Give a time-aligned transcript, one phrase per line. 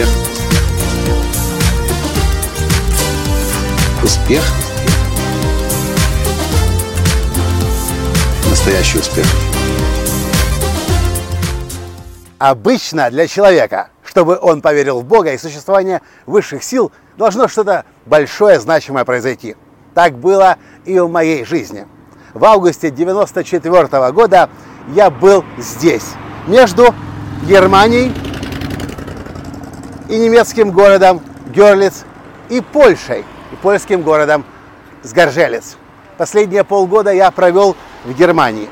[0.00, 0.08] Успех.
[4.02, 4.42] Успех.
[8.48, 9.26] Настоящий успех.
[12.38, 18.58] Обычно для человека, чтобы он поверил в Бога и существование высших сил, должно что-то большое,
[18.58, 19.56] значимое произойти.
[19.94, 21.86] Так было и в моей жизни.
[22.32, 24.48] В августе 94 года
[24.94, 26.14] я был здесь,
[26.46, 26.94] между
[27.46, 28.29] Германией
[30.10, 31.22] и немецким городом
[31.54, 32.04] Герлиц
[32.48, 34.44] и Польшей, и польским городом
[35.02, 35.76] Сгаржелец.
[36.18, 38.68] Последние полгода я провел в Германии.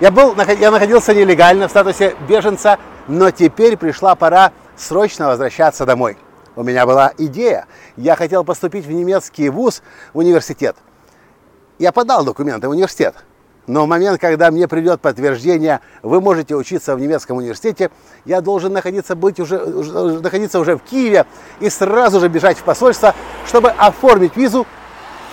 [0.00, 6.18] Я, был, я находился нелегально в статусе беженца, но теперь пришла пора срочно возвращаться домой.
[6.56, 7.66] У меня была идея.
[7.96, 10.76] Я хотел поступить в немецкий вуз, в университет.
[11.78, 13.14] Я подал документы в университет.
[13.66, 17.90] Но в момент, когда мне придет подтверждение, вы можете учиться в немецком университете,
[18.26, 21.24] я должен находиться, быть уже, находиться уже в Киеве
[21.60, 23.14] и сразу же бежать в посольство,
[23.46, 24.66] чтобы оформить визу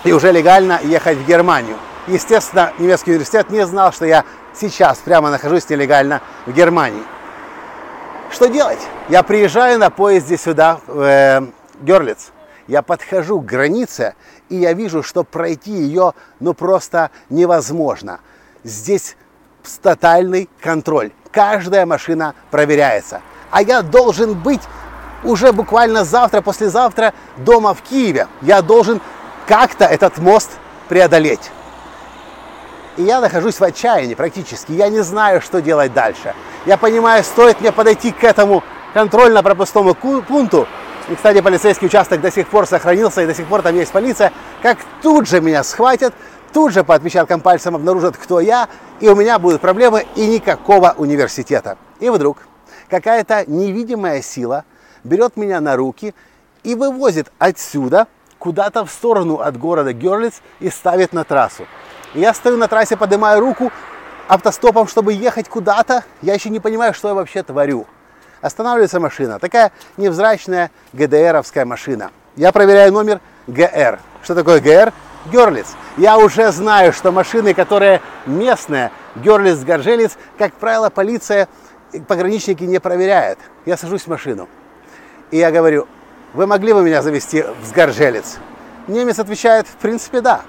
[0.04, 1.76] и уже легально ехать в Германию.
[2.06, 7.02] Естественно, немецкий университет не знал, что я сейчас прямо нахожусь нелегально в Германии.
[8.30, 8.80] Что делать?
[9.10, 11.42] Я приезжаю на поезде сюда, в э,
[11.82, 12.32] Герлиц.
[12.68, 14.14] Я подхожу к границе,
[14.48, 18.20] и я вижу, что пройти ее ну просто невозможно.
[18.64, 19.16] Здесь
[19.82, 21.12] тотальный контроль.
[21.30, 23.20] Каждая машина проверяется.
[23.50, 24.62] А я должен быть
[25.24, 28.28] уже буквально завтра, послезавтра дома в Киеве.
[28.40, 29.00] Я должен
[29.46, 30.50] как-то этот мост
[30.88, 31.50] преодолеть.
[32.96, 34.72] И я нахожусь в отчаянии практически.
[34.72, 36.34] Я не знаю, что делать дальше.
[36.66, 40.68] Я понимаю, стоит мне подойти к этому контрольно-пропускному пункту,
[41.08, 44.32] и, кстати, полицейский участок до сих пор сохранился, и до сих пор там есть полиция,
[44.62, 46.14] как тут же меня схватят,
[46.52, 48.68] тут же по отпечаткам пальцем обнаружат, кто я,
[49.00, 51.76] и у меня будут проблемы и никакого университета.
[52.00, 52.38] И вдруг
[52.88, 54.64] какая-то невидимая сила
[55.04, 56.14] берет меня на руки
[56.62, 58.06] и вывозит отсюда
[58.38, 61.66] куда-то в сторону от города Герлиц и ставит на трассу.
[62.14, 63.72] Я стою на трассе, поднимаю руку
[64.28, 66.04] автостопом, чтобы ехать куда-то.
[66.20, 67.86] Я еще не понимаю, что я вообще творю.
[68.42, 69.38] Останавливается машина.
[69.38, 72.10] Такая невзрачная ГДРовская машина.
[72.36, 74.00] Я проверяю номер ГР.
[74.22, 74.92] Что такое ГР?
[75.32, 75.68] Герлиц.
[75.96, 81.48] Я уже знаю, что машины, которые местные, Герлиц, Горжелиц, как правило, полиция,
[82.08, 83.38] пограничники не проверяют.
[83.64, 84.48] Я сажусь в машину.
[85.30, 85.86] И я говорю,
[86.34, 88.38] вы могли бы меня завести в Сгаржелец?
[88.88, 90.40] Немец отвечает, в принципе, да.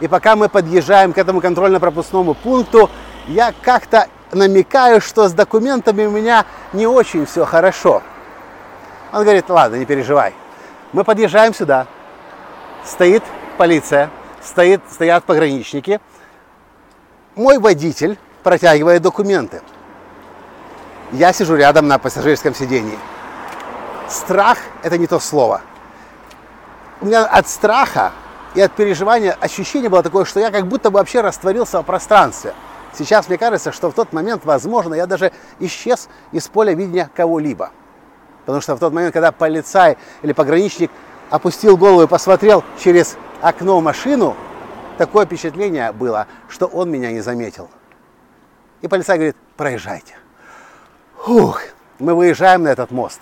[0.00, 2.88] И пока мы подъезжаем к этому контрольно-пропускному пункту,
[3.28, 8.02] я как-то намекаю, что с документами у меня не очень все хорошо.
[9.12, 10.34] Он говорит, ладно, не переживай.
[10.92, 11.86] Мы подъезжаем сюда.
[12.84, 13.22] Стоит
[13.56, 14.10] полиция,
[14.42, 16.00] стоит, стоят пограничники.
[17.34, 19.62] Мой водитель протягивает документы.
[21.12, 22.98] Я сижу рядом на пассажирском сидении.
[24.08, 25.60] Страх– это не то слово.
[27.00, 28.12] У меня от страха
[28.54, 32.54] и от переживания ощущение было такое, что я как будто бы вообще растворился в пространстве.
[32.96, 37.70] Сейчас мне кажется, что в тот момент, возможно, я даже исчез из поля видения кого-либо.
[38.44, 40.90] Потому что в тот момент, когда полицай или пограничник
[41.30, 44.36] опустил голову и посмотрел через окно машину,
[44.98, 47.68] такое впечатление было, что он меня не заметил.
[48.80, 50.14] И полицай говорит, проезжайте.
[51.26, 51.60] Ух,
[51.98, 53.20] мы выезжаем на этот мост.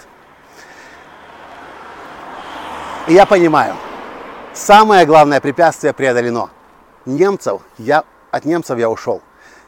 [3.06, 3.74] И я понимаю,
[4.54, 6.48] Самое главное препятствие преодолено.
[7.06, 9.20] Немцев я, от немцев я ушел.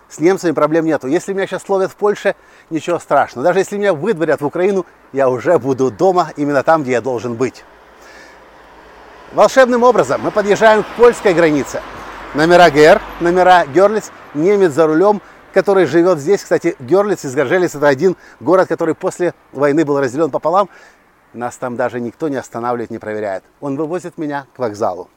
[0.09, 1.09] С немцами проблем нету.
[1.09, 2.37] Если меня сейчас ловят в Польше,
[2.71, 3.45] ничего страшного.
[3.45, 7.35] Даже если меня выдворят в Украину, я уже буду дома, именно там, где я должен
[7.35, 7.65] быть.
[9.33, 11.83] Волшебным образом мы подъезжаем к польской границе.
[12.35, 15.21] Номера ГР, номера Герлиц, немец за рулем,
[15.53, 16.43] который живет здесь.
[16.43, 20.69] Кстати, Герлиц из Горжелиц это один город, который после войны был разделен пополам.
[21.33, 23.43] Нас там даже никто не останавливает, не проверяет.
[23.61, 25.11] Он вывозит меня к вокзалу.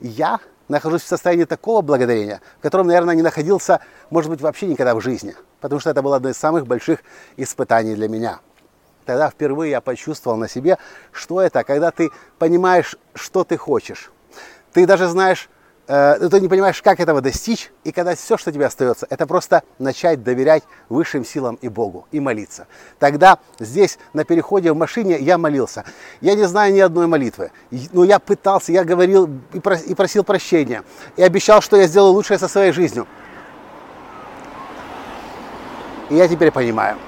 [0.00, 0.40] Я
[0.72, 3.80] нахожусь в состоянии такого благодарения, в котором, наверное, не находился,
[4.10, 5.36] может быть, вообще никогда в жизни.
[5.60, 7.00] Потому что это было одно из самых больших
[7.36, 8.40] испытаний для меня.
[9.04, 10.78] Тогда впервые я почувствовал на себе,
[11.12, 14.10] что это, когда ты понимаешь, что ты хочешь.
[14.72, 15.48] Ты даже знаешь,
[15.86, 19.62] э, ты не понимаешь, как этого достичь, и когда все, что тебе остается, это просто
[19.78, 22.66] начать доверять высшим силам и Богу, и молиться.
[22.98, 25.84] Тогда здесь, на переходе в машине, я молился.
[26.20, 27.50] Я не знаю ни одной молитвы,
[27.92, 30.84] но я пытался, я говорил и просил прощения,
[31.16, 33.06] и обещал, что я сделаю лучшее со своей жизнью.
[36.10, 36.98] И я теперь понимаю,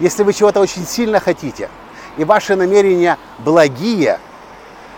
[0.00, 1.68] если вы чего-то очень сильно хотите,
[2.16, 4.18] и ваши намерения благие–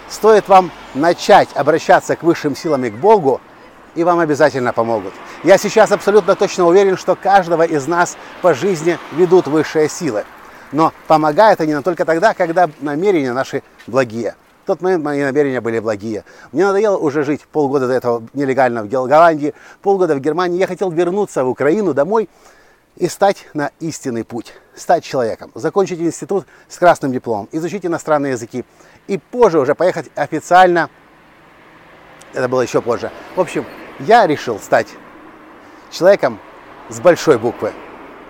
[0.08, 3.40] Стоит вам начать обращаться к высшим силам и к Богу,
[3.96, 5.12] и вам обязательно помогут.
[5.42, 10.24] Я сейчас абсолютно точно уверен, что каждого из нас по жизни ведут высшие силы.
[10.72, 14.34] Но помогают они нам только тогда, когда намерения наши благие.
[14.64, 16.24] В тот момент мои намерения были благие.
[16.52, 20.58] Мне надоело уже жить полгода до этого нелегально в Голландии, полгода в Германии.
[20.58, 22.28] Я хотел вернуться в Украину домой
[22.96, 28.64] и стать на истинный путь, стать человеком, закончить институт с красным дипломом, изучить иностранные языки
[29.06, 30.90] и позже уже поехать официально,
[32.32, 33.10] это было еще позже.
[33.34, 33.64] В общем,
[34.00, 34.88] я решил стать
[35.90, 36.38] человеком
[36.88, 37.72] с большой буквы.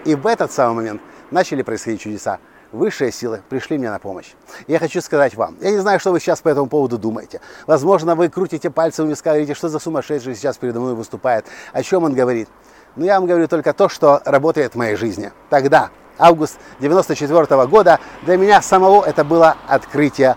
[0.04, 2.38] И в этот самый момент начали происходить чудеса.
[2.72, 4.34] Высшие силы пришли мне на помощь.
[4.66, 7.40] Я хочу сказать вам, я не знаю, что вы сейчас по этому поводу думаете.
[7.66, 11.82] Возможно, вы крутите пальцем в виска, говорите, что за сумасшедший сейчас передо мной выступает, о
[11.82, 12.48] чем он говорит.
[12.96, 15.30] Но я вам говорю только то, что работает в моей жизни.
[15.50, 20.36] Тогда, август 94 -го года, для меня самого это было открытие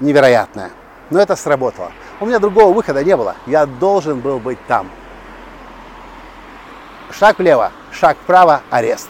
[0.00, 0.70] невероятное.
[1.10, 1.92] Но это сработало.
[2.20, 3.36] У меня другого выхода не было.
[3.46, 4.90] Я должен был быть там.
[7.10, 9.08] Шаг влево, шаг вправо, арест.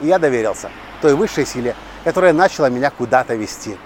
[0.00, 3.76] И я доверился той высшей силе, которая начала меня куда-то вести.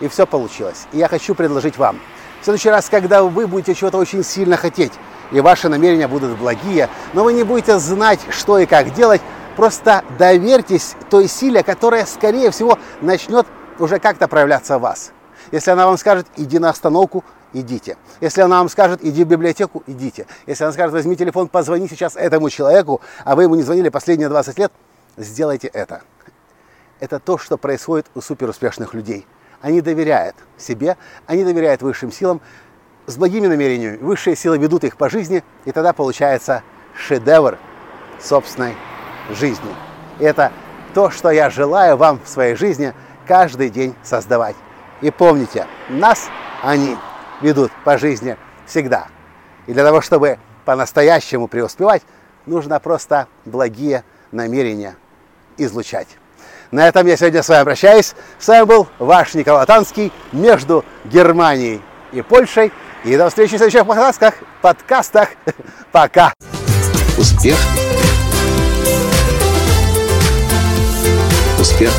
[0.00, 0.86] И все получилось.
[0.92, 2.00] И я хочу предложить вам.
[2.40, 4.92] В следующий раз, когда вы будете чего-то очень сильно хотеть,
[5.32, 9.20] и ваши намерения будут благие, но вы не будете знать, что и как делать,
[9.56, 13.46] просто доверьтесь той силе, которая, скорее всего, начнет
[13.78, 15.12] уже как-то проявляться в вас.
[15.52, 17.96] Если она вам скажет, иди на остановку, идите.
[18.20, 20.26] Если она вам скажет, иди в библиотеку, идите.
[20.46, 24.28] Если она скажет, возьми телефон, позвони сейчас этому человеку, а вы ему не звонили последние
[24.28, 24.72] 20 лет,
[25.16, 26.02] сделайте это.
[26.98, 29.26] Это то, что происходит у суперуспешных людей.
[29.60, 30.96] Они доверяют себе,
[31.26, 32.40] они доверяют высшим силам,
[33.06, 33.96] с благими намерениями.
[33.98, 36.62] Высшие силы ведут их по жизни, и тогда получается
[36.94, 37.58] шедевр
[38.20, 38.74] собственной
[39.30, 39.74] жизни.
[40.18, 40.52] Это
[40.94, 42.94] то, что я желаю вам в своей жизни
[43.26, 44.56] каждый день создавать.
[45.02, 46.28] И помните, нас
[46.62, 46.96] они
[47.40, 48.36] ведут по жизни
[48.66, 49.08] всегда.
[49.66, 52.02] И для того, чтобы по-настоящему преуспевать,
[52.46, 54.96] нужно просто благие намерения
[55.58, 56.08] излучать.
[56.70, 58.14] На этом я сегодня с вами прощаюсь.
[58.38, 61.80] С вами был ваш Николай Танский между Германией
[62.12, 62.72] и Польшей.
[63.06, 64.34] И до встречи в следующих подкастах.
[64.60, 65.28] подкастах.
[65.92, 66.32] Пока.
[67.16, 67.56] Успех.
[71.60, 71.92] Успех.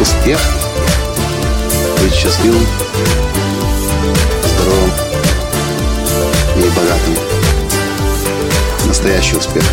[0.00, 0.38] Успех.
[2.00, 2.64] Быть счастливым,
[4.44, 4.92] здоровым
[6.56, 7.16] и богатым.
[8.86, 9.64] Настоящий успех.